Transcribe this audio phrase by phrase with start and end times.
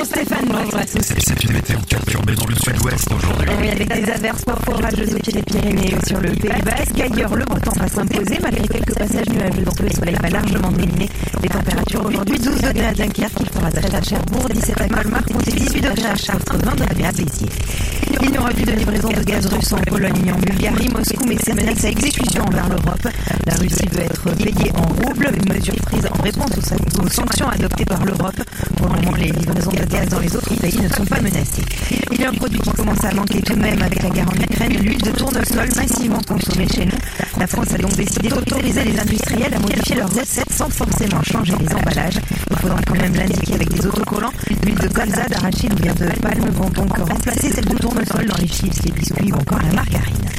[0.00, 1.12] Bonjour Stéphane, bonjour à tous.
[1.18, 3.48] C'est une météo perturbée dans le sud-ouest aujourd'hui.
[3.60, 6.98] Oui, avec des averses parfois orageuses au pied des Pyrénées ou sur le Pays Basque.
[6.98, 9.62] Ailleurs, le beau temps va s'imposer malgré quelques passages nuageux.
[9.62, 11.06] Donc le soleil va largement dominer
[11.42, 12.06] les températures.
[12.06, 15.80] Aujourd'hui, 12 degrés à Dunkerque, il fera 13 à Cherbourg, 17 à Colmar, comptez 18
[15.82, 17.48] degrés à Chartres, 20 degrés à Béziers.
[18.22, 20.88] Il n'y aura plus de livraison de gaz russe en Pologne en Bulgarie.
[20.88, 23.08] Moscou met ses menaces à exécution envers l'Europe.
[23.60, 26.50] Russie veut être payée en roubles, une mesure prise en réponse
[26.98, 28.40] aux sanctions adoptées par l'Europe.
[28.78, 31.64] Pour le moment, les livraisons de gaz dans les autres pays ne sont pas menacées.
[32.10, 34.28] Il y a un produit qui commence à manquer tout de même avec la guerre
[34.30, 36.96] en Ukraine, l'huile de tournesol massivement consommée chez nous.
[37.38, 41.52] La France a donc décidé d'autoriser les industriels à modifier leurs recettes sans forcément changer
[41.60, 42.18] les emballages.
[42.50, 44.32] Il faudra quand même l'indiquer avec des autocollants.
[44.64, 48.38] L'huile de colza, d'arachide ou bien de palme vont donc remplacer celle de tournesol dans
[48.38, 50.29] les chips, les biscuits ou encore la margarine.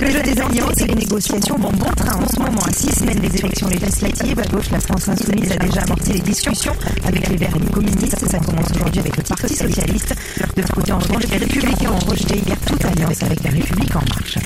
[0.00, 2.62] Le jeu des alliances et les négociations vont bon train en ce moment.
[2.62, 6.20] À six semaines des élections législatives, à gauche, la France insoumise a déjà amorcé les
[6.20, 6.72] discussions
[7.04, 8.28] avec les Verts et les communistes.
[8.28, 10.14] Ça commence aujourd'hui avec le Parti socialiste.
[10.56, 13.96] De l'autre côté, en revanche, les républicains ont rejeté hier toute alliance avec la République
[13.96, 14.38] en marche.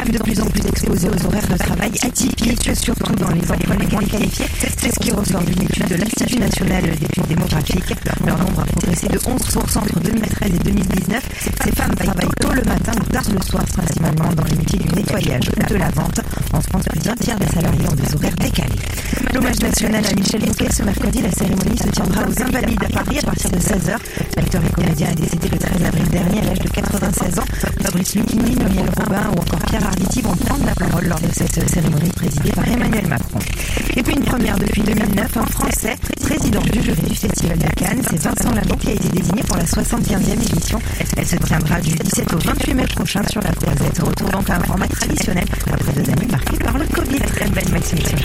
[0.00, 3.76] Femmes de plus en plus exposées aux horaires de travail atypiques, surtout dans les emplois
[3.76, 4.46] les qualifiés.
[4.78, 7.94] C'est ce qui ressort d'une étude de l'Institut national d'études démographiques.
[8.24, 11.22] Leur nombre a progressé de 11% entre 2013 et 2019.
[11.64, 14.88] Ces femmes travaillent tôt le matin ou tard le soir, principalement dans les métiers du
[14.94, 16.20] nettoyage de la vente.
[16.52, 18.79] En France, plus d'un tiers des salariés ont des horaires décalés.
[19.40, 23.18] L'hommage national à Michel Bouquet ce mercredi, la cérémonie se tiendra aux Invalides à Paris
[23.20, 23.96] à partir de 16h.
[24.36, 27.44] L'acteur et comédien est décédé le 13 avril dernier à l'âge de 96 ans.
[27.82, 31.70] Fabrice Lucchini, Muriel Robin ou encore Pierre Arditi vont prendre la parole lors de cette
[31.70, 33.38] cérémonie présidée par Emmanuel Macron.
[33.96, 38.02] Et puis une première depuis 2009, un Français, président du jury du Festival de Cannes,
[38.10, 40.78] c'est Vincent Labo qui a été désigné pour la 75e édition.
[41.16, 44.00] Elle se tiendra du 17 au 28 mai prochain sur la Croisette.
[44.00, 47.20] Retour donc à un format traditionnel après deux années marquées par le Covid.
[47.20, 48.18] Très belle matinée sur.